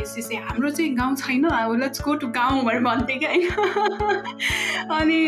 [0.00, 1.46] यसै हाम्रो चाहिँ गाउँ छैन
[1.82, 3.44] लेट्स गो टु गाउँहरू भन्थेँ कि होइन
[4.98, 5.18] अनि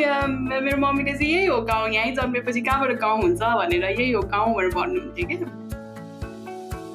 [0.65, 4.71] मेरो मम्मीले चाहिँ यही हो गाउँ यहीँ जन्मेपछि कहाँबाट गाउँ हुन्छ भनेर यही हो गाउँहरू
[4.81, 5.57] भन्नुहुन्थ्यो क्या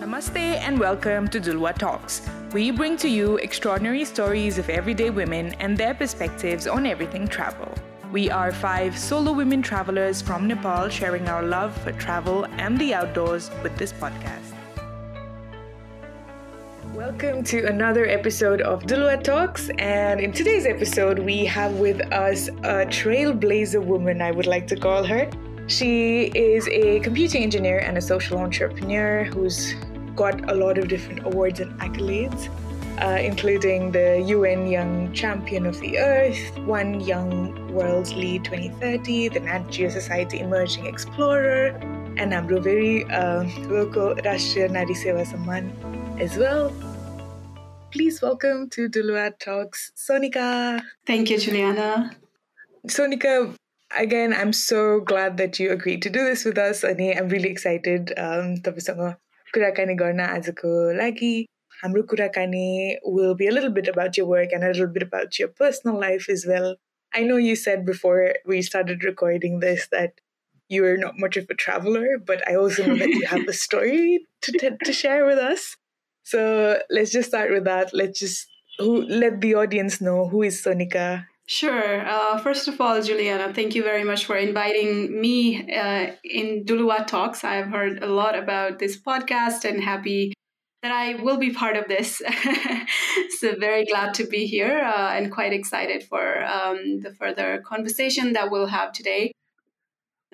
[0.03, 2.21] Namaste and welcome to Duluwa Talks.
[2.53, 7.73] We bring to you extraordinary stories of everyday women and their perspectives on everything travel.
[8.11, 12.93] We are five solo women travelers from Nepal sharing our love for travel and the
[12.93, 14.52] outdoors with this podcast.
[17.03, 19.69] Welcome to another episode of Duluwa Talks.
[19.77, 24.77] And in today's episode, we have with us a trailblazer woman, I would like to
[24.77, 25.29] call her.
[25.67, 29.73] She is a computing engineer and a social entrepreneur who's
[30.15, 32.47] got a lot of different awards and accolades,
[33.01, 39.41] uh, including the UN Young Champion of the Earth, One Young World's Lead 2030, the
[39.41, 41.75] Nat Geo Society Emerging Explorer,
[42.15, 45.67] and Ambro very uh, local Russian Nari Seva Samman
[46.21, 46.71] as well
[47.93, 50.81] please welcome to Duluwa Talks, Sonika.
[51.05, 52.09] Thank you, Juliana.
[52.87, 53.55] Sonika,
[53.95, 57.49] again, I'm so glad that you agreed to do this with us, And I'm really
[57.49, 59.15] excited um, तपाईँसँग
[59.53, 60.19] कुराकानी गर्न
[60.97, 60.97] lagi.
[60.97, 61.45] लागि
[61.83, 65.49] हाम्रो will be a little bit about your work and a little bit about your
[65.49, 66.77] personal life as well.
[67.13, 70.19] I know you said before we started recording this that
[70.67, 73.53] you are not much of a traveler, but I also know that you have a
[73.53, 75.75] story to, to share with us.
[76.23, 77.93] So let's just start with that.
[77.93, 78.47] Let's just
[78.79, 81.25] who let the audience know who is Sonika.
[81.45, 82.07] Sure.
[82.07, 87.05] Uh, first of all, Juliana, thank you very much for inviting me uh, in Duluwa
[87.05, 87.43] Talks.
[87.43, 90.33] I've heard a lot about this podcast and happy
[90.81, 92.21] that I will be part of this.
[93.39, 98.33] so very glad to be here uh, and quite excited for um, the further conversation
[98.33, 99.33] that we'll have today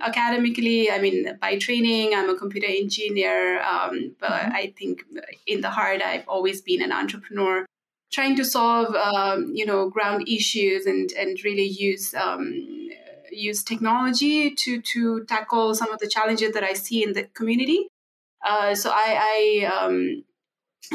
[0.01, 4.51] academically, I mean, by training, I'm a computer engineer, um, but mm-hmm.
[4.53, 5.03] I think
[5.47, 7.65] in the heart, I've always been an entrepreneur,
[8.11, 12.89] trying to solve, um, you know, ground issues and and really use um,
[13.31, 17.87] use technology to to tackle some of the challenges that I see in the community.
[18.45, 20.23] Uh, so I, I um,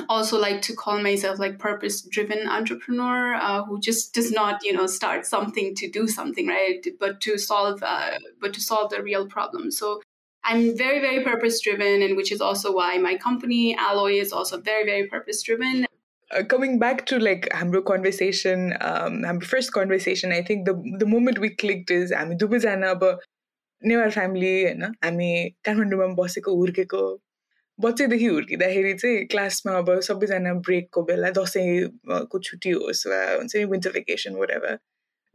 [0.09, 4.73] also like to call myself like purpose driven entrepreneur uh, who just does not you
[4.73, 6.87] know start something to do something right?
[6.99, 9.71] But to solve uh, but to solve the real problem.
[9.71, 10.01] So
[10.47, 14.61] i'm very very purpose driven and which is also why my company Aeloi is also
[14.61, 15.87] very very purpose driven
[16.31, 21.39] uh, coming back to like Hambro conversation, um, first conversation, I think the the moment
[21.39, 23.05] we clicked is i हामी दुवैजना अब
[23.91, 25.31] Newar family होइन हामी
[25.67, 27.03] काठमाडौँमा बसेको हुर्केको
[27.80, 33.92] बच्चैदेखि हुर्किँदाखेरि चाहिँ क्लासमा अब सबैजना ब्रेकको बेला दसैँको छुट्टी होस् वा हुन्छ नि विन्टर
[33.98, 34.78] भेकेसन वाट एभर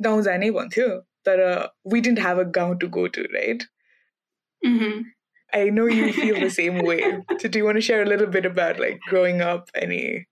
[0.01, 0.89] गाउँ जाने भन्थ्यो
[1.29, 1.41] तर
[1.93, 3.65] वी डिन्ट हेभ अ गाउँ to go to right
[5.53, 7.01] I know you feel the same way.
[7.39, 10.27] So, do you want to share a little bit about like growing up, any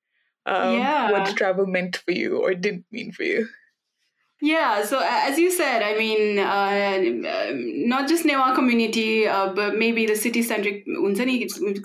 [0.47, 1.11] um, yeah.
[1.13, 3.45] what travel meant for you or didn't mean for you?
[4.43, 7.53] Yeah, so as you said, I mean, uh,
[7.87, 11.39] not just Newa community, uh, but maybe the city centric हुन्छ नि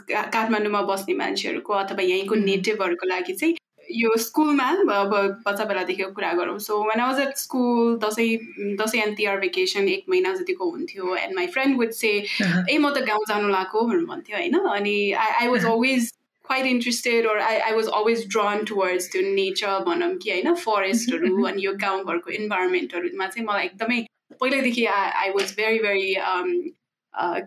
[0.09, 3.56] काठमाडौँमा बस्ने मान्छेहरूको अथवा यहीँको नेटिभहरूको लागि चाहिँ
[3.91, 5.13] यो स्कुलमा अब
[5.45, 10.06] बच्चा बेलादेखिको कुरा गरौँ so one was at school Dashain Dashain and Tihar vacation एक
[10.09, 14.06] महिना जतिको हुन्थ्यो and my friend would say ए म त गाउँ जानु लगाएको भनेर
[14.06, 16.12] भन्थ्यो होइन अनि I I was always
[16.44, 21.44] quite interested or I, I was always drawn towards to nature भनौँ कि होइन फरेस्टहरू
[21.47, 24.00] अनि यो गाउँघरको इन्भाइरोमेन्टहरूमा चाहिँ मलाई एकदमै
[24.41, 26.13] पहिल्यैदेखि आई वाज भेरी भेरी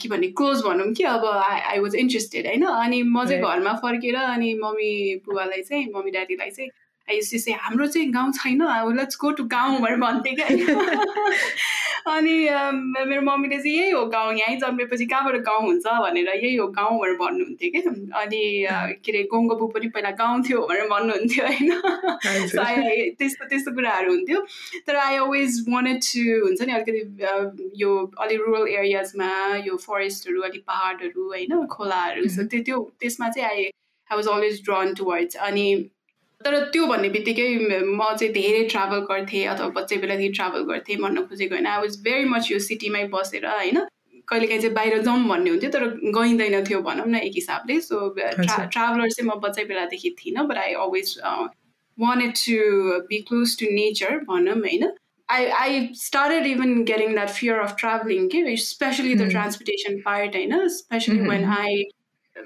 [0.03, 3.73] के भन्ने क्लोज भनौँ कि अब आई आई वाज इन्ट्रेस्टेड होइन अनि म चाहिँ घरमा
[3.83, 4.93] फर्केर अनि मम्मी
[5.27, 6.71] बुबालाई चाहिँ मम्मी ड्याडीलाई चाहिँ
[7.10, 8.62] यसो हाम्रो चाहिँ गाउँ छैन
[8.98, 10.48] लेट्स गो टु गाउँ भनेर भन्थेँ क्या
[12.08, 12.34] अनि
[13.06, 17.00] मेरो मम्मीले चाहिँ यही हो गाउँ यहीँ जन्मेपछि कहाँबाट गाउँ हुन्छ भनेर यही हो गाउँ
[17.00, 18.42] भनेर भन्नुहुन्थ्यो क्या। अनि
[19.06, 21.72] के अरे गङ्गबु पनि पहिला गाउँ थियो भनेर भन्नुहुन्थ्यो होइन?
[23.18, 24.46] त्यस्तो त्यस्तो कुराहरू हुन्थ्यो।
[24.88, 29.32] तर आई अलवेज वान्टेड टु हुन्छ नि अलिकति यो अलि रुरल एरियाजमा
[29.66, 33.64] यो फरेस्टहरू अलिक पाहाडहरू होइन खोलाहरू सो त्यो त्यो त्यसमा चाहिँ I
[34.10, 35.68] I was always drawn towards अनि
[36.46, 37.48] तर त्यो भन्ने बित्तिकै
[37.84, 42.02] म चाहिँ धेरै ट्राभल गर्थेँ अथवा बच्चै बेलादेखि ट्राभल गर्थेँ भन्न खोजेको होइन। आई वाज
[42.08, 43.80] भेरी मच यो सिटीमै बसेर होइन?
[44.28, 45.84] कहिलेकाहीँ चाहिँ बाहिर जाउँ भन्ने हुन्थ्यो तर
[46.18, 50.58] गइँदैन थियो भनौँ न एक हिसाबले। सो ट्रा ट्राभलर चाहिँ म बच्चै बेलादेखि थिइनँ but
[50.58, 51.18] I always
[51.98, 54.94] wanted to be close to nature भनौँ होइन?
[55.30, 60.60] I, I started even getting that fear of traveling, especially the transportation part, I know,
[60.66, 61.86] especially when I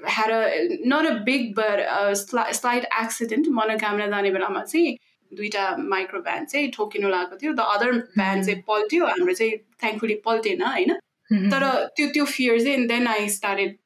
[0.04, 4.98] had a not a big but a slight accident Manakamana jane belama chai
[5.34, 8.20] duita micro van chai tokinu lako thiyo the other mm-hmm.
[8.20, 11.48] van chai paltyo hamro chai thankfully paltena haina mm-hmm.
[11.50, 13.78] tara tyo tyo fear chai and then i started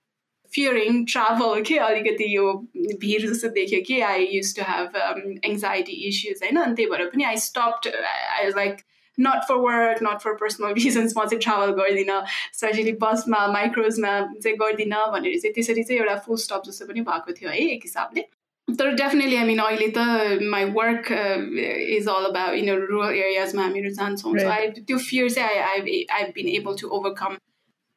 [0.57, 2.49] fearing travel ke alikati yo
[3.05, 5.23] bhir jasto dekhyo ke i used to have um,
[5.53, 7.89] anxiety issues I haina and tei bhara pani i stopped
[8.41, 8.85] I was like
[9.18, 12.20] nut for work nut for personal reasons म चाहिँ travel गर्दिनँ
[12.60, 17.34] specially बसमा माइक्रोजमा चाहिँ गर्दिनँ भनेर चाहिँ त्यसरी चाहिँ एउटा फुल स्टप जस्तो पनि भएको
[17.40, 18.26] थियो है एक हिसाबले
[18.68, 21.12] तर डेफिनेटली आई मिन अहिले त my work
[21.98, 26.06] is all about in rural एरियाजमा हामीहरू जान्छौँ सो आई त्यो फियर चाहिँ I I
[26.18, 27.38] I been able to overcome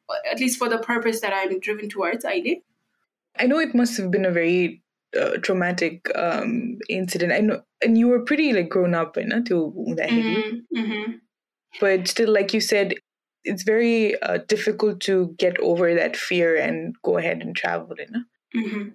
[0.09, 2.61] at least for the purpose that I am driven towards अहिले
[3.35, 4.81] I know it must have been a very
[5.18, 7.32] uh, traumatic um, incident.
[7.32, 11.12] I know, and you were pretty like grown up, right, to mm-hmm, mm-hmm.
[11.80, 12.94] but still, like you said,
[13.44, 17.94] it's very uh, difficult to get over that fear and go ahead and travel.
[18.10, 18.24] Know?
[18.56, 18.88] mm-hmm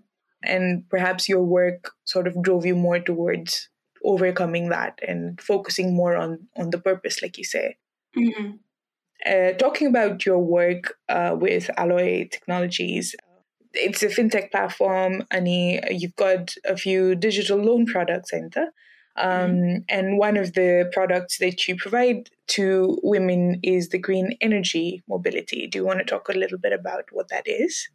[0.43, 3.69] and perhaps your work sort of drove you more towards
[4.03, 7.77] overcoming that and focusing more on on the purpose like you say
[8.17, 8.51] mm-hmm.
[9.25, 13.15] uh, talking about your work uh, with Aeloi technologies
[13.73, 18.67] it's a fintech platform and you've got a few digital loan products enter
[19.15, 19.77] um, mm-hmm.
[19.89, 25.67] and one of the products that you provide to women is the green energy mobility.
[25.67, 27.89] Do you want to talk a little bit about what that is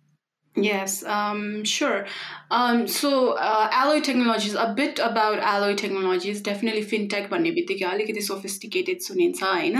[0.62, 2.06] Yes, um, sure.
[2.50, 8.26] Um, so uh, Aeloi technologies, a bit about Aeloi technologies, definitely fintech भन्ने it is
[8.26, 9.74] sophisticated, sophisticated सुनिन्छ होइन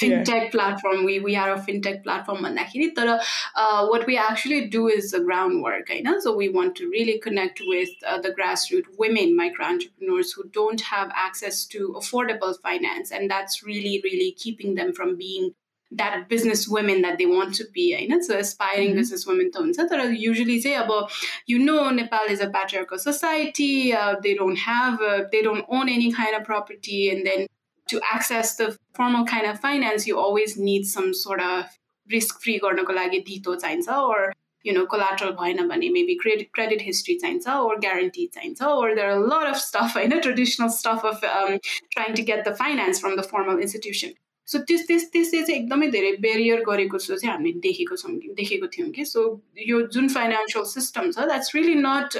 [0.00, 5.20] fintech platform, we, we are a fintech platform uh, what we actually do is the
[5.20, 10.44] groundwork know, so we want to really connect with uh, the grassroots women micro-entrepreneurs who
[10.50, 15.54] don't have access to affordable finance and that's really really keeping them from being
[15.93, 19.85] that business women that they want to be होइन सो aspiring business women त हुन्छ
[19.91, 21.07] तर usually चाहिँ अब
[21.49, 23.71] you know Nepal is a patriarchal society
[24.01, 27.47] uh, they don't have uh, they don't own any kind of property and then
[27.93, 28.67] to access the
[28.99, 31.79] formal kind of finance you always need some sort of
[32.17, 34.31] risk free गर्नको लागि धितो चाहिन्छ or
[34.69, 39.11] you know collateral भएन भने maybe credit credit history चाहिन्छ or guarantee चाहिन्छ or there
[39.11, 41.59] are a lot of stuff होइन traditional stuff of um,
[41.97, 45.86] trying to get the finance from the formal institution सो त्यस त्यस त्यसले चाहिँ एकदमै
[45.90, 49.20] धेरै बेरियर गरेको जस्तो चाहिँ हामीले देखेको छौँ देखेको थियौँ कि। सो
[49.68, 52.18] यो जुन फाइनेन्सियल सिस्टम छ that's really not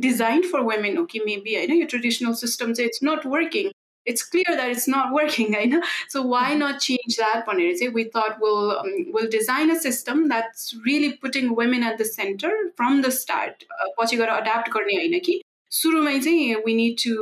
[0.00, 1.72] design for women हो कि मेबी होइन?
[1.72, 3.70] यो ट्रेडिसनल सिस्टम चाहिँ it's not working
[4.06, 5.80] it's clear that it's not working होइन?
[6.08, 10.72] So why not change that भनेर चाहिँ we thought will will design a system that's
[10.86, 13.64] really putting women at the centre from the start
[13.98, 15.41] पछि गएर adapt गर्ने होइन कि?
[15.72, 17.12] सुरुमै चाहिँ we need to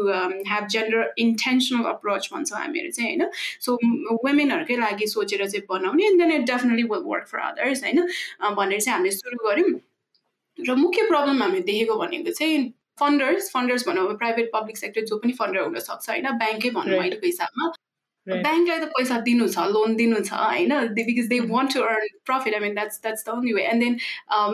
[0.49, 3.31] have gender intentional approach भन्छौँ हामीहरू चाहिँ होइन?
[3.61, 3.79] सो
[4.25, 8.01] वुमेनहरूकै लागि सोचेर चाहिँ बनाउने and then it definitely will work for others होइन?
[8.57, 9.79] भनेर चाहिँ हामीले सुरु गऱ्यौँ।
[10.59, 12.59] र मुख्य प्रब्लम हामीले देखेको भनेको चाहिँ
[13.01, 16.27] फन्डर्स फन्डर्स भनौँ प्राइभेट पब्लिक सेक्टर जो पनि फन्डर हुनसक्छ होइन?
[16.43, 17.73] ब्याङ्कै भनौँ अहिलेको हिसाबमा।
[18.28, 22.54] ब्याङ्कलाई त पैसा दिनु छ लोन दिनु छ होइन because they want to earn profit
[22.54, 24.00] I mean that's that's the only way and then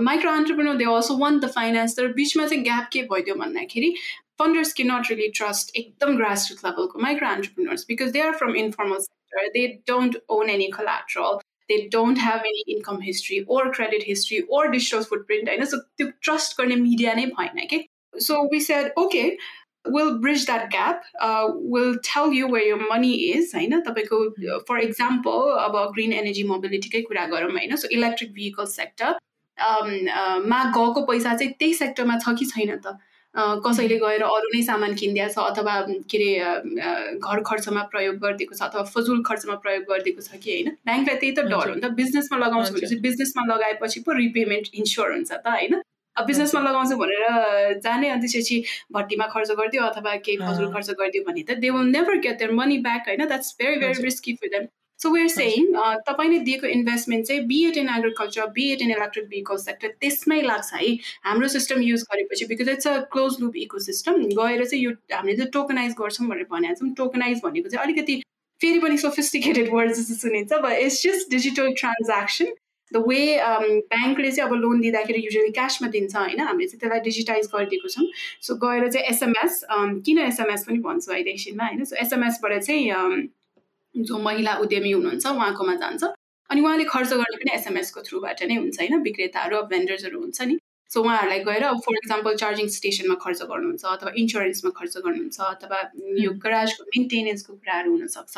[0.08, 3.94] micro entrepreneur they also want the finance तर बिचमा चाहिँ ग्याप के भइदियो भन्दाखेरि
[4.42, 8.60] फन्डर्स के नट रियली ट्रस्ट एकदम ग्रास रुट लेभलको micro entrepreneurs because they are from
[8.64, 14.02] informal sector they don't own any collateral they don't have any income history or credit
[14.06, 18.60] history or digital footprint होइन so त्यो trust गर्ने media नै भएन कि so we
[18.60, 19.38] said okay
[19.89, 23.81] will bridge that gap uh, will tell you where your money is होइन?
[23.89, 24.19] तपाईँको
[24.69, 27.77] for example अब green energy मोबिलिटीकै कुरा गरौँ होइन?
[27.77, 29.19] सो इलेक्ट्रिक भेहिकल सेक्टर
[30.53, 32.99] मा गएको पैसा चाहिँ त्यही सेक्टरमा छ कि छैन त?
[33.65, 35.75] कसैले गएर अरू नै सामान किनिदिएको छ अथवा
[36.13, 40.71] के अरे घर खर्चमा प्रयोग गरिदिएको छ अथवा फजुल खर्चमा प्रयोग गरिदिएको छ कि होइन?
[40.87, 44.73] ब्याङ्कलाई त्यही त डर हो नि त। बिजनेसमा लगाउँछु भने चाहिँ बिजनेसमा लगाएपछि पो रिपेमेन्ट
[44.75, 45.81] इन्स्योर हुन्छ त होइन?
[46.23, 51.43] बिजनेसमा लगाउँछु भनेर जाने अनि त्यसपछि भट्टीमा खर्च गरिदियो अथवा केही फजुल खर्च गरिदियो भने
[51.43, 53.27] त they will never get their money back होइन?
[53.27, 54.67] That's very very risky for them
[55.01, 55.67] so we're saying
[56.07, 60.93] तपाईँले दिएको इन्भेस्टमेन्ट चाहिँ be it in agriculture be it in electric vehicle sector त्यसमै लाग्छ है।
[61.25, 63.57] हाम्रो सिस्टम युज गरेपछि because it's a close loop
[63.89, 68.23] ecosystem गएर चाहिँ यो हामीले चाहिँ टोकनाइज गर्छौँ भनेर भनेको छौँ। टोकनाइज भनेको चाहिँ अलिकति
[68.61, 72.55] फेरि पनि सोफिस्टिकेटेड वर्ड जस्तो सुनिन्छ but it's just digital transaction
[72.93, 73.21] the way
[73.93, 78.07] ब्याङ्कले चाहिँ अब लोन दिँदाखेरि युजली क्यासमा दिन्छ होइन हामीले चाहिँ त्यसलाई डिजिटाइज गरिदिएको छौँ।
[78.43, 82.93] सो गएर चाहिँ एसएमएस um, किन एसएमएस पनि भन्छु अहिले एकछिनमा होइन। सो एसएमएसबाट चाहिँ
[82.93, 83.17] um,
[83.95, 86.05] जो महिला उद्यमी हुनुहुन्छ उहाँकोमा जान्छ।
[86.51, 90.59] अनि उहाँले खर्च गर्ने पनि एसएमएसको थ्रुबाट नै हुन्छ होइन विक्रेताहरू अब भेन्डर्सहरू हुन्छ नि।
[90.91, 95.81] सो उहाँहरूलाई गएर अब फर इक्जाम्पल चार्जिङ स्टेसनमा खर्च गर्नुहुन्छ अथवा इन्सुरेन्समा खर्च गर्नुहुन्छ अथवा
[96.23, 98.37] यो गराजको मेन्टेनेन्सको कुराहरू हुनसक्छ।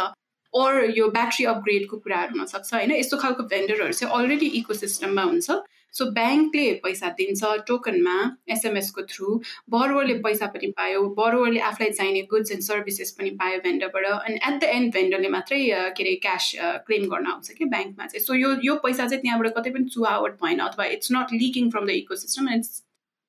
[0.54, 2.92] ओर यो ब्याट्री अपग्रेडको कुराहरू हुनसक्छ होइन?
[2.92, 5.50] यस्तो खालको भेन्डरहरू चाहिँ अलरेडी इको सिस्टममा हुन्छ।
[5.98, 8.14] सो ब्याङ्कले पैसा दिन्छ टोकनमा
[8.54, 9.28] एसएमएसको थ्रु
[9.70, 14.60] बरुवरले पैसा पनि पायो बरुवरले आफूलाई चाहिने गुड्स एन्ड सर्भिसेस पनि पायो भेन्डरबाट अनि एट
[14.60, 15.60] द एन्ड भेन्डरले मात्रै
[15.96, 16.50] के अरे क्यास
[16.86, 20.36] क्लेम गर्न आउँछ कि ब्याङ्कमा चाहिँ। सो यो यो पैसा चाहिँ त्यहाँबाट कतै पनि चुहावट
[20.44, 22.64] भएन अथवा it's not leaking from the ecosystem and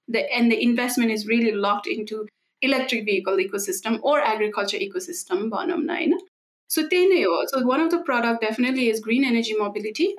[0.07, 2.25] the and the investment is really locked into
[2.61, 6.19] electric vehicle ecosystem or agriculture ecosystem भनौँ न होइन?
[6.70, 10.14] सो त्यही नै हो सो one of the product definitely is green energy mobility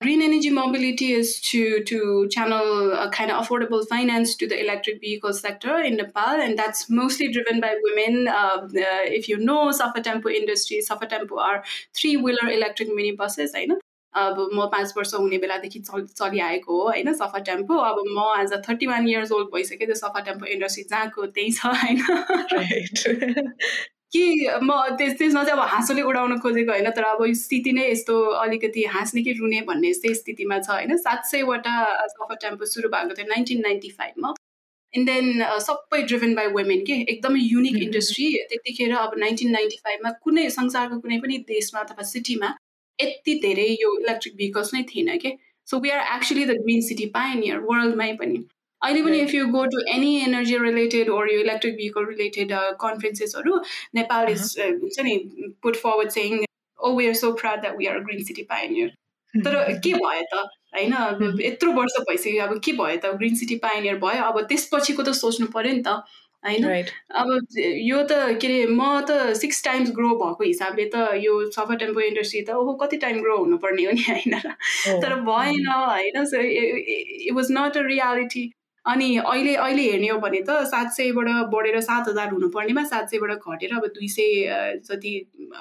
[0.00, 5.00] Green energy mobility is to, to channel a kind of affordable finance to the electric
[5.00, 8.28] vehicle sector in Nepal, and that's mostly driven by women.
[8.28, 13.72] Uh, uh, if you know Safa Tempo industry, Safa Tempo are three-wheeler electric minibuses, होइन
[14.14, 18.52] अब म पाँच वर्ष हुने बेलादेखि चल चलिआएको हो होइन सफा टेम्पो अब म as
[18.52, 21.98] a thirty one years old भइसक्यो त्यो सफा टेम्पो इन्डस्ट्री जहाँको त्यही छ होइन
[24.13, 24.23] कि
[24.63, 28.83] म त्यस त्यसमा चाहिँ अब हाँसोले उडाउन खोजेको होइन तर अब स्थिति नै यस्तो अलिकति
[28.93, 31.75] हाँस्ने कि रुने भन्ने यस्तै स्थितिमा छ होइन। सात सयवटा
[32.07, 34.33] सफर टेम्पो सुरु भएको थियो नाइन्टिन नाइन्टी फाइभमा
[34.93, 36.93] एन्ड देन सबै ड्रिभन बाई वुमेन के?
[37.13, 42.55] एकदमै युनिक इन्डस्ट्री त्यतिखेर अब नाइन्टिन नाइन्टी फाइभमा कुनै संसारको कुनै पनि देशमा अथवा सिटीमा
[42.99, 45.37] यति धेरै यो इलेक्ट्रिक भेहिकल्स नै थिएन के?
[45.67, 48.47] So we are actually the green city pioneer वर्ल्डमै पनि।
[48.82, 53.60] अहिले पनि if you go to any energy related or यो इलेक्ट्रिक भेहिकल रिलेटेड कन्फरेन्सेसहरू
[53.94, 55.16] नेपाल इज हुन्छ नि
[55.62, 56.44] put forward saying
[56.78, 58.94] oh we are so proud that we are green city pioneer
[59.34, 60.44] तर के भयो त
[60.74, 61.40] होइन mm-hmm.
[61.40, 65.46] यत्रो वर्ष भइसक्यो अब के भयो त ग्रिन सिटी पाइनियर भयो अब त्यसपछिको त सोच्नु
[65.48, 65.96] पऱ्यो नि त
[66.42, 66.64] होइन
[67.14, 67.30] अब
[67.82, 72.00] यो त के अरे म त सिक्स टाइम्स ग्रो भएको हिसाबले त यो सफर टेम्पो
[72.02, 75.88] इन्डस्ट्री त ओहो कति टाइम ग्रो हुनुपर्ने हो नि होइन oh, तर भएन mm-hmm.
[75.88, 78.46] होइन so it was not a reality
[78.85, 83.31] अनि अहिले अहिले हेर्ने हो भने त सात सयबाट बढेर सात हजार हुनुपर्नेमा सात सयबाट
[83.47, 85.11] घटेर अब दुई सय जति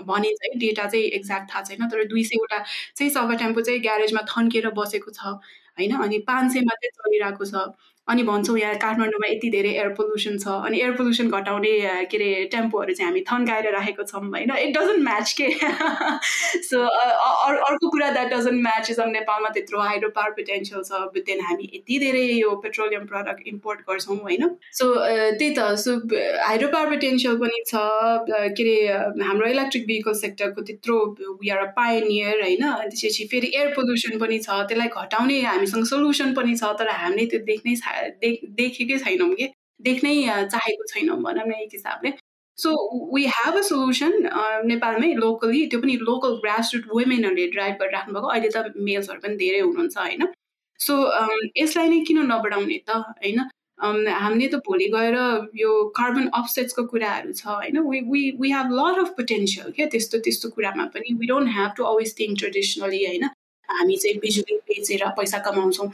[0.09, 2.59] भनिन्छ है डेटा चाहिँ एक्ज्याक्ट थाहा छैन तर दुई सयवटा
[2.97, 5.97] चाहिँ सफा टेम्पो चाहिँ ग्यारेजमा थन्केर बसेको छ होइन?
[5.99, 7.55] अनि पाँच सयमा चाहिँ चलिरहेको छ।
[8.11, 11.73] अनि भन्छौँ यहाँ काठमाडौँमा यति धेरै एयर पोल्युसन छ अनि एयर पोल्युसन घटाउने
[12.11, 14.50] के अरे टेम्पोहरू चाहिँ हामी थन्काएर राखेको छौँ होइन?
[14.57, 15.49] इट डजन्ट म्याच के?
[16.69, 21.40] सो अर्को कुरा द्याट डजन्ट म्याच इज अब नेपालमा त्यत्रो हाइड्रो पावर पोटेन्सियल छ देन
[21.47, 24.49] हामी यति धेरै यो पेट्रोलियम प्रडक्ट इम्पोर्ट गर्छौँ होइन?
[24.79, 25.97] सो त्यही त। सो
[26.47, 27.85] हाइड्रो पावर पोटेन्सियल पनि छ
[28.59, 30.99] के अरे हाम्रो इलेक्ट्रिक भेहिकल सेक्टरको त्यत्रो
[31.43, 32.64] वी आर अ पायनियर होइन?
[32.90, 37.40] त्यसपछि फेरि एयर पोल्युसन पनि छ त्यसलाई घटाउने हामीसँग सोल्युसन पनि छ तर हामीले त्यो
[37.52, 37.76] देख्नै
[38.61, 39.49] देखेकै छैनौँ कि।
[39.80, 40.14] देख्नै
[40.54, 42.12] चाहेको छैनौँ भनौँ न एक हिसाबले।
[42.59, 42.71] So
[43.14, 44.12] we have a solution
[44.71, 49.37] नेपालमै लोकली त्यो पनि लोकल ग्रास रुट वुमेनहरूले ड्राइभ गरिराख्नु भएको अहिले त मेल्सहरू पनि
[49.45, 50.26] धेरै हुनुहुन्छ होइन?
[50.80, 50.95] सो
[51.62, 53.40] यसलाई नै किन नबढाउने त होइन?
[53.80, 55.16] हामीले त भोलि गएर
[55.61, 57.78] यो कार्बन अफसेट्सको कुराहरू छ होइन?
[57.88, 59.87] We we have lot of potential क्या?
[59.95, 63.25] त्यस्तो त्यस्तो कुरामा पनि we don't have to always think traditionally होइन?
[63.69, 65.88] हामी चाहिँ बिजुली बेचेर पैसा कमाउँछौँ।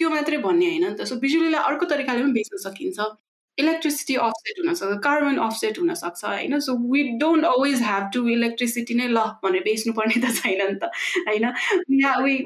[0.00, 3.10] त्यो मात्रै भन्ने होइन नि त। सो बिजुलीलाई अर्को तरिकाले पनि बेच्न सकिन्छ।
[3.58, 6.58] इलेक्ट्रिसिटी अफसेट हुनसक्छ कार्बन अफसेट हुनसक्छ होइन?
[6.66, 10.88] So we don't always have to electricity नै ल भनेर बेच्नुपर्ने त छैन नि त
[11.26, 11.44] होइन?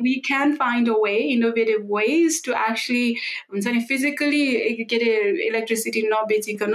[0.06, 3.04] We can find a way innovative ways to actually
[3.52, 4.42] हुन्छ नि फिजिकली
[4.90, 5.12] के अरे
[5.46, 6.75] इलेक्ट्रिसिटी नबेचिकन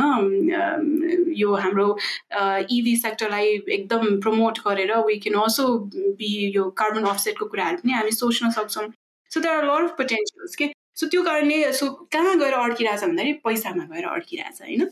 [1.42, 1.90] यो हाम्रो
[2.78, 5.68] इभी सेक्टरलाई एकदम प्रमोट गरेर वी क्यान अल्सो
[6.24, 8.90] बी यो कार्बन अफसेटको कुराहरू पनि हामी सोच्न सक्छौँ।
[9.31, 13.33] So there are lot of potentials के सो त्यो कारणले सो कहाँ गएर अड्किरहेछ भन्दाखेरि
[13.45, 14.91] पैसामा गएर अड्किरहेछ होइन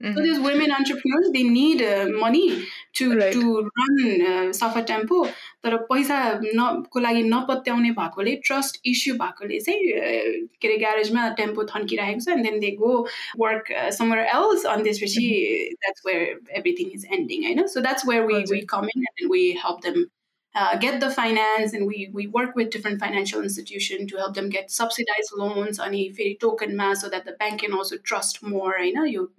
[0.00, 2.64] So these women entrepreneurs, they need uh, money
[2.94, 3.32] to right.
[3.32, 5.24] to run uh, Safa Tempo.
[5.64, 9.88] तर पैसा न को लागि नपत्याउने भएकोले ट्रस्ट इस्यु भएकोले चाहिँ
[10.54, 12.92] के अरे ग्यारेजमा टेम्पो थन्किरहेको छ and then they go
[13.38, 15.26] work somewhere else अनि त्यसपछि
[15.74, 16.22] that's where
[16.58, 20.04] everything is ending होइन so that's where we we come in and we help them
[20.55, 24.49] uh, get the finance and we, we work with different financial institutions to help them
[24.49, 28.43] get subsidized loans on a very token mass so that the bank can also trust
[28.43, 29.31] more you know you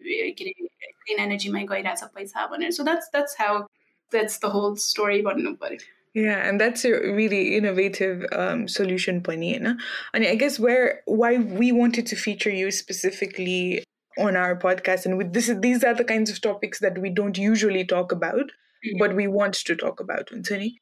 [1.07, 3.67] clean energy my guide as a place have on it so that's that's how
[4.11, 5.79] that's the whole story about nobody
[6.15, 9.57] yeah, and that's a really innovative um, solution, Pani.
[9.57, 9.81] And
[10.15, 13.83] I guess where why we wanted to feature you specifically
[14.17, 17.37] on our podcast, and with this, these are the kinds of topics that we don't
[17.37, 18.97] usually talk about, mm-hmm.
[18.97, 20.79] but we want to talk about, Anthony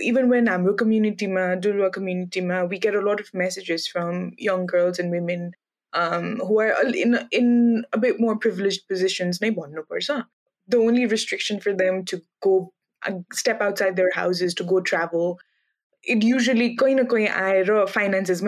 [0.00, 4.32] even when Amro community ma, Duluwa community ma, we get a lot of messages from
[4.38, 5.52] young girls and women
[5.92, 9.38] um, who are in in a bit more privileged positions.
[10.66, 12.72] The only restriction for them to go
[13.06, 15.38] uh, step outside their houses to go travel,
[16.02, 18.42] it usually कोही न कोही finances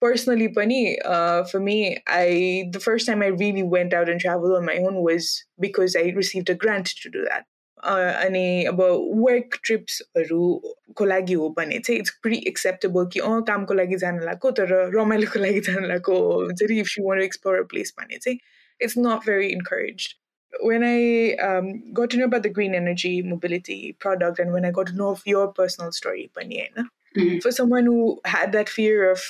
[0.00, 4.52] personally pani uh, for me i the first time i really went out and traveled
[4.56, 7.46] on my own was because i received a grant to do that.
[7.83, 8.81] अनि अब
[9.25, 14.51] work ट्रिप्सहरूको लागि हो भने चाहिँ it's pre acceptable कि अँ कामको लागि जान लागेको
[14.59, 18.39] तर रमाइलोको लागि जान लागेको हुन्छ नि if you one explore place भने चाहिँ
[18.81, 20.15] it's not very encourage
[20.67, 24.71] when I um, got to know about the green energy mobility product and when I
[24.71, 27.37] got to know of your personal story, mm-hmm.
[27.39, 29.21] for someone who had that fear of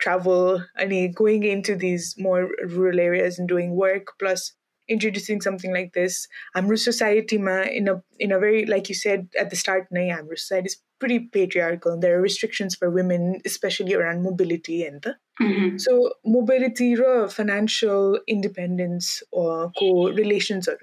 [0.00, 4.52] travel and going into these more rural areas and doing work plus
[4.87, 6.27] introducing something like this.
[6.55, 10.09] Amru society ma in a in a very like you said at the start, nay
[10.09, 11.99] Amru society is pretty patriarchal.
[11.99, 15.77] There are restrictions for women, especially around mobility and the mm-hmm.
[15.77, 20.77] so mobility or financial independence or co relations or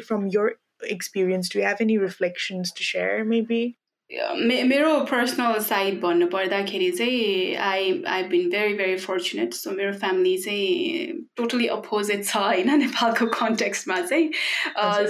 [0.00, 1.48] from your experience.
[1.48, 3.78] Do you have any reflections to share maybe?
[4.11, 10.37] मेरो personal side भन्नु पर्दाखेरि चाहिँ I I bin very very fortunate सो मेरो family
[10.43, 14.31] चाहिँ totally opposite छ होइन नेपालको कन्टेक्स्टमा चाहिँ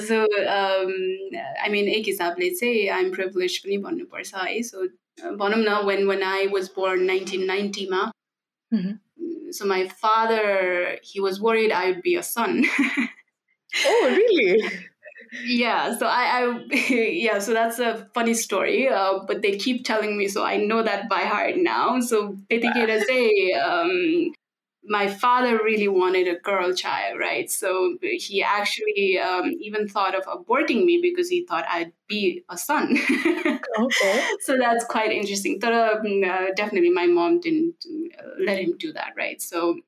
[0.08, 4.88] सो आई मिन एक हिसाबले चाहिँ आइएम प्रिभिलेज पनि भन्नुपर्छ है सो
[5.44, 8.12] भनौँ न when when I was born nineteen नाइन्टीमा
[9.52, 12.66] so my father he was worried i would be a son
[13.86, 14.62] oh really
[15.45, 20.17] Yeah so i i yeah so that's a funny story uh, but they keep telling
[20.17, 22.37] me so i know that by heart now so
[22.99, 23.03] wow.
[23.07, 24.33] say um
[24.85, 27.51] my father really wanted a girl child, right?
[27.51, 32.59] So he actually um, even thought of aborting me because he thought I'd be a
[32.59, 32.99] son.
[33.79, 34.29] okay.
[34.41, 35.59] So that's quite interesting.
[35.61, 37.77] But um, uh, definitely, my mom didn't
[38.19, 39.41] uh, let him do that, right?
[39.41, 39.79] So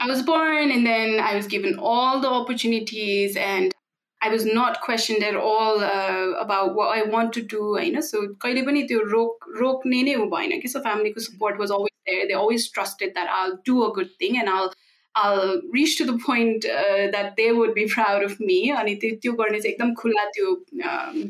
[0.00, 3.72] I was born, and then I was given all the opportunities and
[4.21, 8.21] I was not questioned at all uh, about what I want to do होइन सो
[8.45, 12.33] कहिले पनि त्यो रोक रोक्ने नै भएन कि सो फ्यामिलीको support was always there they
[12.39, 14.75] always trusted that all do a good thing and all
[15.15, 19.15] I'll reach to the point uh, that they would be proud of me अनि त्यो
[19.25, 20.55] त्यो गर्ने चाहिँ एकदम खुला त्यो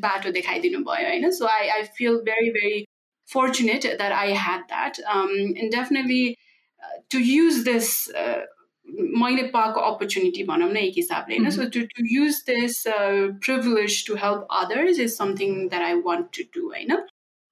[0.06, 2.80] बाटो देखाइदिनु भयो होइन so I I feel very very
[3.27, 4.98] fortunate that I had that.
[5.12, 6.38] Um, and definitely
[6.82, 8.42] uh, to use this uh,
[9.22, 14.15] मैले पाएको अपर्च्युनिटी भनौँ न एक हिसाबले होइन so to to use this privilege to
[14.24, 16.98] help others is something that I want to do होइन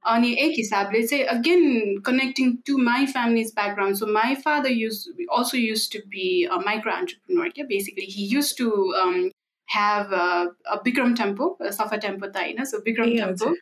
[0.04, 5.06] अनि एक हिसाबले चाहिँ again connecting to my family's background so my father use
[5.38, 6.28] also use to be
[6.66, 8.70] micro entrepreneur क्या basically he use to
[9.68, 13.56] have uh, a Bikram temple, a Safa temple, होइन so Bikram yeah, temple.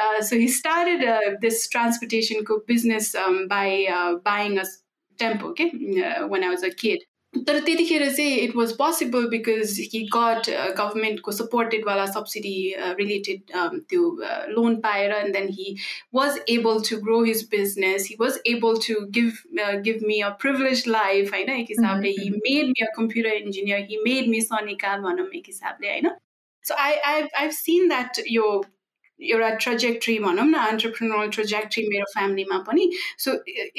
[0.00, 4.64] Uh, so he started uh, this transportation business um, by uh, buying a
[5.18, 5.72] temple, okay,
[7.32, 7.58] uh, when I was a kid.
[7.58, 13.42] तर त्यतिखेर चाहिँ it was possible because he got गभर्मेन्टको supported वाला subsidy related
[13.88, 15.76] त्यो loan पाएर and then he
[16.14, 20.84] was able to grow his business he was able to give give me a privilege
[20.88, 25.26] life होइन एक हिसाबले he made me a computer engineer he made me Sanika भनौँ
[25.26, 26.10] एक हिसाबले होइन
[26.64, 28.64] so I I I sin that यो
[29.20, 32.90] एउटा trajectory भनौँ न एन्टरप्रिनल ट्रजेक्ट्री मेरो फ्यामिलीमा पनि
[33.24, 33.32] so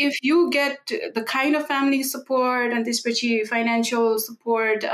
[0.05, 4.85] if you get the kind of family support अनि त्यसपछि फाइनेन्सियल सपोर्ट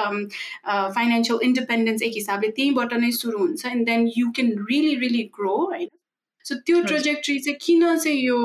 [0.99, 5.57] फाइनेन्सियल इन्डिपेन्डेन्स एक हिसाबले त्यहीँबाट नै सुरु हुन्छ and then you can really really grow
[5.65, 5.89] होइन
[6.45, 8.39] सो त्यो ट्रजेक्ट्री चाहिँ किन चाहिँ यो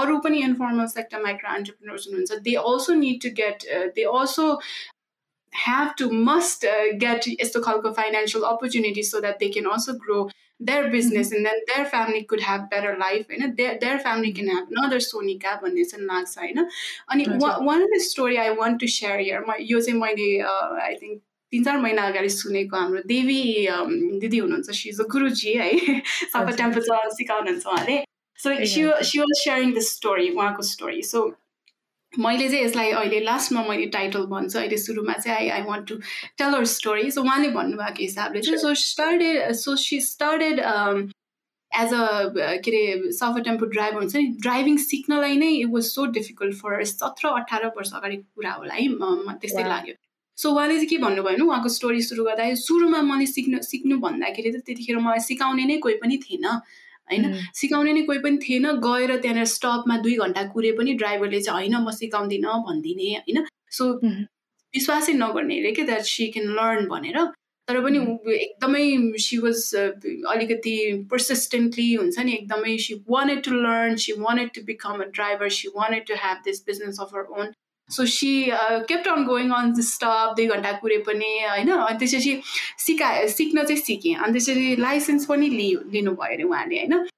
[0.00, 4.50] अरू पनि इन्फर्मल सेक्टर माइक्रो एन्टरप्रिनर्स हुनुहुन्छ they also need to get they also
[5.52, 10.20] have to must uh, get यस्तो खालको financial opportunities so that they can also grow
[10.60, 14.48] their business and then their family could have better life होइन their, their family can
[14.48, 16.64] have another Sonika भन्ने चाहिँ लाग्छ होइन
[17.10, 20.30] अनि one of the story I want to share here म यो चाहिँ मैले
[20.84, 21.20] I think
[21.52, 23.42] तिन चार महिना अगाडि सुनेको हाम्रो देवी
[24.20, 26.00] दिदी हुनुहुन्छ सी इज अ गुरुजी है
[26.36, 27.98] सबै टेम्पल सिकाउनुहुन्छ उहाँले
[28.38, 31.24] so C C was sharing the story उहाँको स्टोरी सो
[32.13, 35.95] मैले चाहिँ यसलाई अहिले लास्टमा मैले टाइटल भन्छु। अहिले सुरुमा चाहिँ I I want to
[36.37, 40.59] tell her story so उहाँले भन्नुभएको हिसाबले चाहिँ so started so she started
[41.71, 42.05] as a
[42.63, 46.83] के अरे सफर टेम्पो ड्राइभर हुन्छ नि। ड्राइभिङ सिक्नलाई नै it was so difficult for
[46.95, 48.87] सत्र अठार वर्ष अगाडिको कुरा होला है
[49.41, 49.95] त्यस्तै लाग्यो।
[50.37, 54.51] सो उहाँले चाहिँ के भन्नुभयो भने उहाँको स्टोरी सुरु गर्दा सुरुमा मैले सिक्नु सिक्नु भन्दाखेरि
[54.51, 56.45] चाहिँ त्यतिखेर मलाई सिकाउने नै कोही पनि थिएन।
[57.09, 57.33] होइन?
[57.55, 61.75] सिकाउने नै कोही पनि थिएन। गएर त्यहाँनिर स्टपमा दुई घन्टा कुरे पनि ड्राइभरले चाहिँ होइन
[61.83, 63.45] म सिकाउँदिनँ भनिदिने होइन?
[63.71, 63.91] सो
[64.73, 67.19] विश्वासै नगर्नेले के द्याट सी क्यान लर्न भनेर।
[67.67, 67.99] तर पनि
[68.33, 68.83] एकदमै
[69.19, 69.61] सी वाज
[70.31, 70.75] अलिकति
[71.11, 75.67] पर्सिस्टेन्टली हुन्छ नि एकदमै she wanted to learn she wanted to become a driver she
[75.75, 77.51] wanted to have this business of her own
[77.90, 78.32] so she
[78.88, 82.40] kept on going on the stop दुई घन्टा कुरे पनि होइन अनि त्यसपछि
[82.80, 87.08] सिकाए सिक्न चाहिँ सिकेँ अनि त्यसरी लाइसेन्स पनि लियो लिनुभयो अरे उहाँले होइन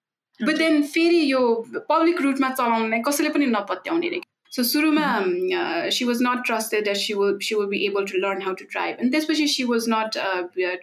[0.41, 1.43] बट देन फेरि यो
[1.89, 4.21] पब्लिक रुटमा चलाउनलाई कसैले पनि नपत्याउने रे
[4.53, 5.07] सो सुरुमा
[5.91, 8.65] she was not trusted that she will she will be able to learn how to
[8.73, 10.19] drive अनि त्यसपछि she was not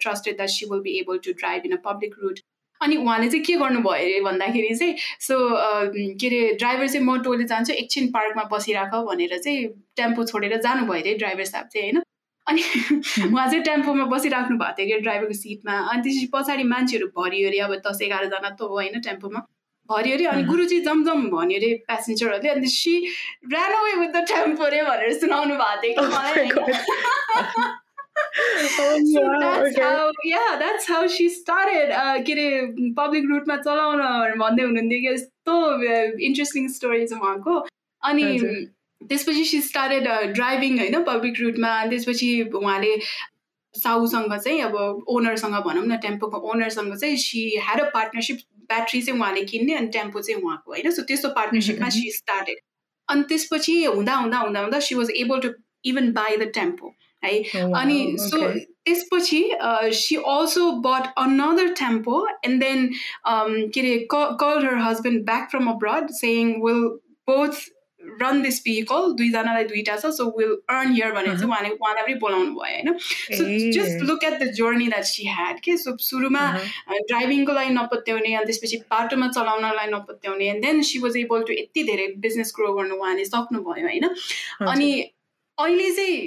[0.00, 2.40] trusted that she will be able to drive in a public route
[2.81, 5.37] अनि उहाँले चाहिँ के गर्नुभयो अरे भन्दाखेरि चाहिँ सो
[6.21, 11.01] के अरे ड्राइभर चाहिँ म टोइलेट जान्छु एकछिन पार्कमा बसिराख भनेर चाहिँ टेम्पो छोडेर जानुभयो
[11.01, 12.01] अरे ड्राइभर साहब चाहिँ होइन?
[12.47, 12.61] अनि
[13.33, 17.59] उहाँ चाहिँ टेम्पोमा बसिराख्नु भएको थियो कि ड्राइभरको सिटमा। अनि त्यसपछि पछाडि मान्छेहरू भरियो अरे
[17.59, 19.39] अब दस एघारजना त हो होइन टेम्पोमा।
[19.89, 22.93] भर्यो अरे अनि गुरुजी जमजम भन्यो अरे प्यासेन्जरहरूले। अनि she
[23.51, 27.75] ran away with the tempo अरे भनेर सुनाउनु भएको थियो कि मलाई
[29.11, 31.93] so that's how yeah that's how she started
[32.25, 32.47] के अरे
[32.97, 34.01] पब्लिक रुटमा चलाउन
[34.39, 35.53] भन्दै हुनुहुन्थ्यो कि यस्तो
[36.29, 37.53] इन्ट्रेस्टिङ स्टोरी छ उहाँको।
[38.03, 38.25] अनि
[39.01, 42.29] त्यसपछि सी स्टार्टेड ड्राइभिङ होइन पब्लिक रुटमा अनि त्यसपछि
[42.61, 42.93] उहाँले
[43.75, 48.37] साउसँग चाहिँ अब ओनरसँग भनौँ न टेम्पोको ओनरसँग चाहिँ she had a partnership
[48.71, 52.57] battery चाहिँ उहाँले किन्ने अनि टेम्पो चाहिँ उहाँको होइन। सो त्यस्तो पार्टनरसिपमा सी स्टार्टेड
[53.09, 55.49] अनि त्यसपछि हुँदा हुँदा हुँदा हुँदा she was able to
[55.85, 56.93] even buy the tempo.
[57.27, 59.41] है अनि सो त्यसपछि
[60.01, 62.89] she also bought another tempo and then
[63.27, 66.85] के अरे call her husband back from abroad saying will
[67.29, 67.65] both
[68.21, 72.13] run this vehicle दुईजनालाई दुइटा छ सो विल अर्न हियर भनेर चाहिँ उहाँले उहाँलाई पनि
[72.19, 72.97] बोलाउनु भयो होइन?
[73.39, 76.45] So just look at the journey that she had के सो सुरुमा
[77.11, 81.83] ड्राइभिङको लागि नपत्याउने अनि त्यसपछि बाटोमा चलाउनलाई नपत्याउने and then she was able to यति
[81.91, 84.09] धेरै बिजनेस ग्रो गर्नु उहाँले सक्नुभयो होइन?
[84.71, 84.91] अनि
[85.57, 86.17] अहिले चाहिँ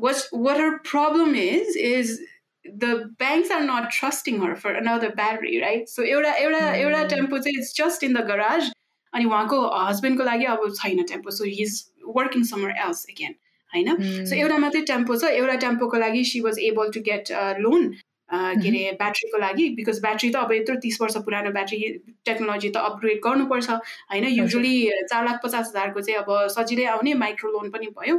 [0.00, 2.20] what what her problem is is
[2.64, 5.88] the banks are not trusting her for another battery, right?
[5.88, 8.70] So एउटा एउटा एउटा टेम्पो चाहिँ it's just in the garage
[9.12, 11.82] अनि उहाँको हस्बेन्डको लागि अब छैन tempo so he is
[12.16, 13.34] working summer else again
[13.70, 17.32] होइन सो एउटा मात्रै टेम्पो छ एउटा टेम्पोको लागि सी was able to get
[17.66, 17.88] loan
[18.31, 21.77] के अरे ब्याट्रीको लागि बिकज ब्याट्री त अब यत्रो तिस वर्ष पुरानो ब्याट्री
[22.25, 23.69] टेक्नोलोजी त अपग्रेड गर्नुपर्छ।
[24.11, 24.73] होइन युजली
[25.09, 28.17] चार लाख पचास हजारको चाहिँ अब सजिलै आउने माइक्रो लोन पनि भयो।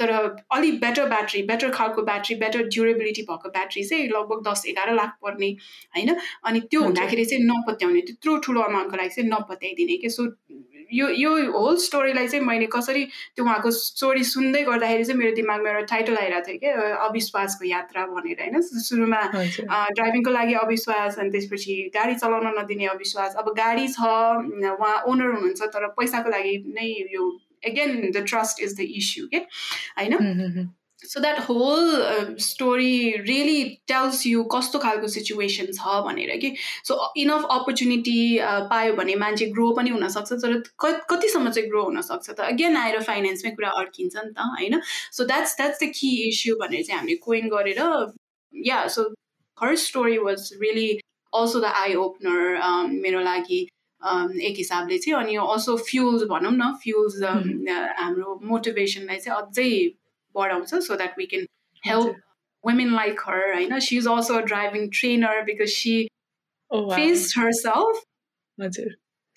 [0.00, 0.10] तर
[0.56, 5.16] अलिक बेटर ब्याट्री बेटर खालको ब्याट्री बेटर ड्युरेबिलिटी भएको ब्याट्री चाहिँ लगभग दस एघार लाख
[5.22, 5.50] पर्ने
[5.94, 6.16] होइन?
[6.44, 10.10] अनि त्यो हुँदाखेरि चाहिँ नपत्याउने त्यत्रो ठुलो अमाउन्टको लागि चाहिँ नपत्याइदिने कि?
[10.10, 10.26] सो
[10.92, 13.04] यो यो होल स्टोरीलाई चाहिँ मैले कसरी
[13.36, 16.68] त्यो उहाँको स्टोरी सुन्दै गर्दाखेरि चाहिँ मेरो दिमागमा एउटा टाइटल आइरहेको थियो कि
[17.08, 18.60] अविश्वासको यात्रा भनेर होइन?
[18.88, 25.30] सुरुमा ड्राइभिङको लागि अविश्वास अनि त्यसपछि गाडी चलाउन नदिने अविश्वास। अब गाडी छ उहाँ ओनर
[25.34, 27.30] हुनुहुन्छ तर पैसाको लागि नै यो
[27.70, 29.46] again the trust is the issue के?
[29.98, 30.70] होइन?
[31.03, 37.45] So that whole story really tells you कस्तो खालको सिचुएसन छ भनेर कि सो इनफ
[37.51, 38.17] अपर्च्युनिटी
[38.69, 40.57] पायो भने मान्छे ग्रो पनि हुनसक्छ तर
[41.09, 44.79] कतिसम्म चाहिँ ग्रो हुनसक्छ त अगेन आएर फाइनेन्समै कुरा अड्किन्छ नि त होइन
[45.17, 47.81] so that's that's the key issue भनेर चाहिँ हामीले कोइन गरेर
[48.53, 49.03] या so
[49.57, 50.87] her story was really
[51.33, 53.59] also the eye opener मेरो लागि
[54.01, 57.21] एक हिसाबले चाहिँ अनि अल्सो फ्युल्स भनौँ न फ्युल्स
[57.99, 59.69] हाम्रो मोटिभेसनलाई चाहिँ अझै
[60.35, 61.47] बढाउँछ so that we can
[61.83, 62.21] help
[62.63, 65.91] women like her I know she's also a driving trainer because she
[66.71, 66.95] oh, wow.
[66.95, 68.03] faced herself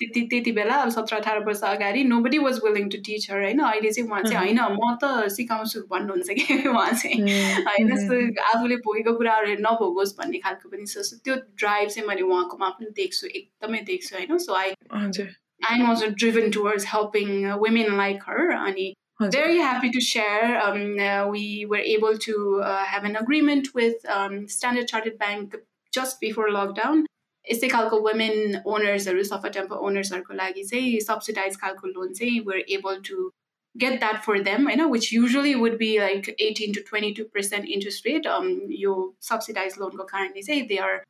[0.00, 3.60] त्यति त्यति बेला अब सत्र अठार वर्ष अगाडि nobody was willing to teach her होइन
[3.60, 7.18] अहिले चाहिँ उहाँ चाहिँ होइन म त सिकाउँछु भन्नुहुन्छ कि उहाँ चाहिँ
[7.64, 12.22] होइन सो आफूले भोगेको कुराहरू नभोगोस् भन्ने खालको पनि छ सो त्यो ड्राइभ चाहिँ मैले
[12.22, 17.96] उहाँकोमा पनि देख्छु एकदमै देख्छु होइन so I I am also driven towards helping women
[17.96, 18.88] like her अनि
[19.22, 20.60] very happy to share.
[20.60, 25.56] Um, uh, we were able to uh, have an agreement with um, Standard Chartered Bank
[25.92, 27.04] just before lockdown.
[27.48, 33.00] यस्तै खालको women ओनर्सहरू सफा tempo ओनर्सहरूको लागि चाहिँ subsidise खालको loan चाहिँ where able
[33.08, 33.30] to
[33.78, 38.04] get that for them, you know, which usually would be like 18 to 22% interest
[38.04, 38.26] rate.
[38.26, 41.04] Um, your subsidized loan go currently say they are uh,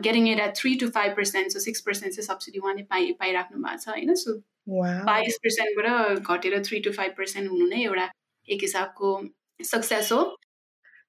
[0.00, 4.14] getting it at 3 to 5%, so 6% is subsidy one पाइराख्नु भएको छ होइन
[4.14, 8.10] सो बाइस पर्सेन्टबाट घटेर three to five percent हुनु नै एउटा
[8.48, 9.12] एक हिसाबको
[9.60, 10.24] success हो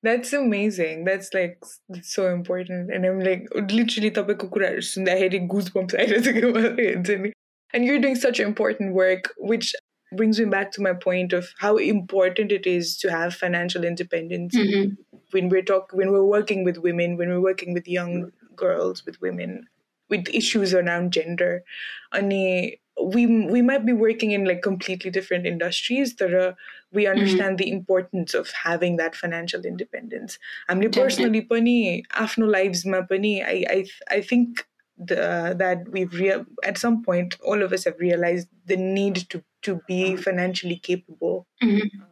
[0.05, 1.05] That's amazing.
[1.05, 1.55] That's like
[1.93, 2.91] that's so important.
[2.95, 7.31] And I'm like literally तपाईँको कुराहरू सुन्दाखेरि goosebumps आइरहेको
[7.73, 9.73] And you're doing such important work, which
[10.19, 14.55] brings me back to my point of how important it is to have financial independence
[14.55, 14.93] mm-hmm.
[15.31, 19.20] when we're talk when we're working with women, when we're working with young girls, with
[19.20, 19.66] women,
[20.08, 21.64] with issues around gender.
[22.12, 26.52] Ani we we might be working in like completely different industries that uh,
[26.92, 27.12] we mm-hmm.
[27.12, 27.64] understand mm-hmm.
[27.64, 30.38] the importance of having that financial independence
[30.68, 34.66] I mean personally pani afno lives ma pani I I I think
[34.98, 39.42] the, that we've real at some point all of us have realized the need to
[39.62, 42.02] to be financially capable mm-hmm.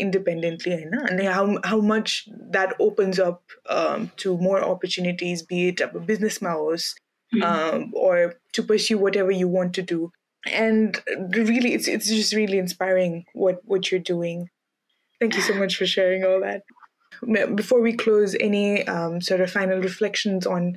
[0.00, 6.00] Independently and how how much that opens up um, to more opportunities be it a
[6.00, 6.94] business mouse
[7.34, 7.42] mm-hmm.
[7.42, 10.12] um, or to pursue whatever you want to do.
[10.46, 11.02] and
[11.34, 14.48] really, it's it's just really inspiring what what you're doing.
[15.18, 16.62] Thank you so much for sharing all that.
[17.56, 20.76] Before we close, any um, sort of final reflections on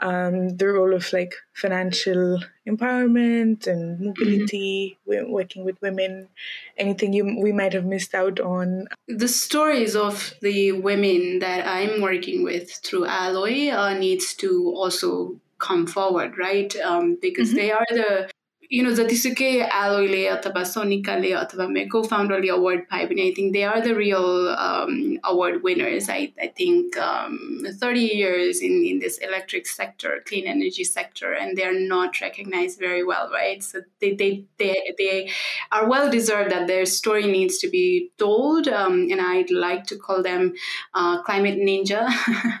[0.00, 5.30] um, the role of like financial empowerment and mobility, mm-hmm.
[5.30, 6.28] working with women,
[6.76, 8.86] anything you we might have missed out on.
[9.08, 15.40] The stories of the women that I'm working with through Aeloi uh, needs to also
[15.58, 16.74] come forward, right?
[16.76, 17.58] Um, because mm-hmm.
[17.58, 18.30] they are the
[18.70, 23.20] you know, Zatisuke Aeloi Le Ottawa Sonika Le Ottawa my co-founder Le Award Pipe, and
[23.20, 26.08] I think they are the real um, award winners.
[26.10, 32.20] I think um, 30 years in, this electric sector, clean energy sector, and they're not
[32.20, 33.62] recognized very well, right?
[33.62, 35.30] So they they they, they
[35.72, 38.68] are well deserved that their story needs to be told.
[38.68, 40.54] Um, and I'd like to call them
[40.94, 42.08] uh, climate ninja.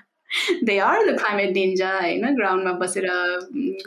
[0.63, 3.05] They are the climate ninja होइन ग्राउन्डमा बसेर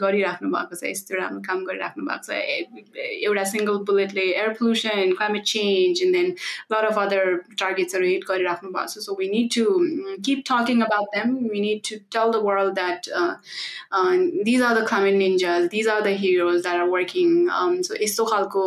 [0.01, 5.43] गरिराख्नु भएको छ यस्तो राम्रो काम गरिराख्नु भएको छ एउटा single बुलेटले air pollution climate
[5.45, 6.29] change and then
[6.73, 9.65] lot of other टार्गेट्सहरू hit गरिराख्नु भएको छ so we need to
[10.27, 13.11] keep talking about them we need to tell the world that
[14.43, 17.35] these are the climate dangers these are the heroes that are working
[17.81, 18.65] so यस्तो खालको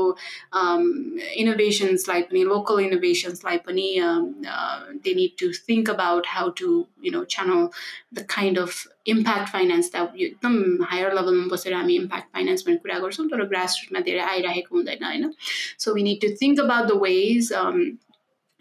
[1.39, 3.89] इनोभेसन्सलाई पनि local इनोभेसन्सलाई पनि
[5.01, 7.64] they need to think about how to you know channel
[8.12, 12.66] the kind of impact finance that you यो एकदम higher लेभलमा बसेर हामी इम्प्याक्ट फाइनेन्स
[12.68, 15.34] भन्ने कुरा गर्छौँ तर ग्रासरुटमा धेरै आइरहेको हुँदैन होइन?
[15.80, 17.54] So we to to think about the ways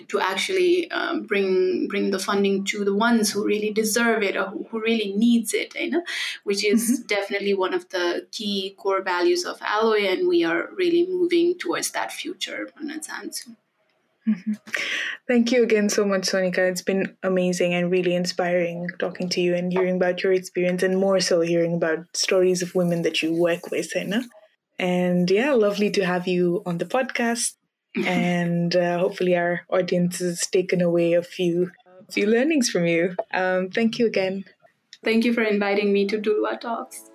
[0.08, 4.46] to actually uh, bring bring the funding to the ones who really deserve it or
[4.46, 6.02] who, who really needs it you know
[6.42, 7.06] which is mm-hmm.
[7.06, 11.92] definitely one of the key core values of Aeloi and we are really moving towards
[11.92, 12.90] that future on
[14.28, 14.52] Mm-hmm.
[15.28, 16.58] Thank you again so much, Sonika.
[16.58, 20.98] It's been amazing and really inspiring talking to you and hearing about your experience, and
[20.98, 24.22] more so hearing about stories of women that you work with, Hena.
[24.78, 27.54] And yeah, lovely to have you on the podcast.
[28.06, 31.70] and uh, hopefully, our audience has taken away a few
[32.10, 33.14] few learnings from you.
[33.32, 34.44] Um, thank you again.
[35.04, 37.10] Thank you for inviting me to Duluwa Talks.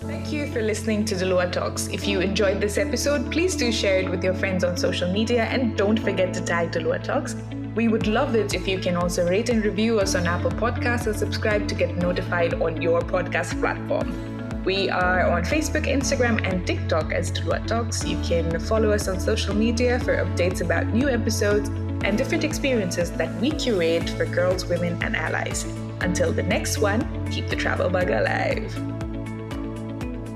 [0.00, 1.88] Thank you for listening to Duluwa Talks.
[1.88, 5.44] If you enjoyed this episode, please do share it with your friends on social media
[5.44, 7.36] and don't forget to tag Duluwa Talks.
[7.74, 11.06] We would love it if you can also rate and review us on Apple Podcasts
[11.06, 14.64] and subscribe to get notified on your podcast platform.
[14.64, 18.02] We are on Facebook, Instagram, and TikTok as Duluwa Talks.
[18.02, 21.68] You can follow us on social media for updates about new episodes
[22.04, 25.64] and different experiences that we curate for girls, women, and allies.
[26.00, 28.99] Until the next one, keep the travel bug alive.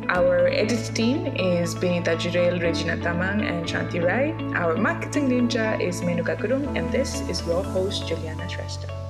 [0.09, 4.33] Our edit team is Benita Jurel, Regina Tamang, and Shanti Rai.
[4.55, 9.04] Our marketing ninja is Menuka Kurum, and this is your host, Juliana Shrestha.